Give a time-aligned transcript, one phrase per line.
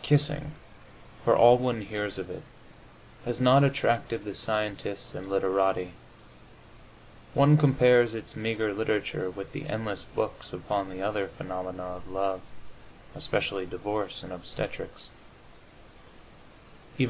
[0.00, 0.52] Kissing,
[1.26, 2.42] for all one hears of it,
[3.26, 5.92] has not attracted the scientists and literati;
[7.34, 12.40] one compares its meagre literature with the endless books upon the other phenomena of love,
[13.14, 15.10] especially divorce and obstetrics.